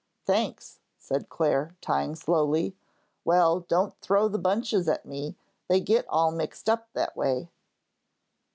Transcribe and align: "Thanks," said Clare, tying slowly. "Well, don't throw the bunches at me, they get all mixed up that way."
"Thanks," 0.25 0.79
said 0.97 1.29
Clare, 1.29 1.75
tying 1.79 2.15
slowly. 2.15 2.75
"Well, 3.23 3.59
don't 3.59 3.93
throw 4.01 4.27
the 4.27 4.39
bunches 4.39 4.87
at 4.87 5.05
me, 5.05 5.35
they 5.67 5.79
get 5.79 6.07
all 6.09 6.31
mixed 6.31 6.67
up 6.67 6.91
that 6.93 7.15
way." 7.15 7.51